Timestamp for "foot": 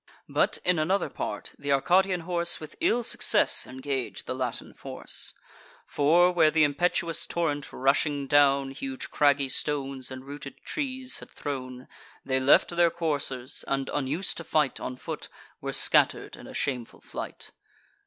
14.97-15.27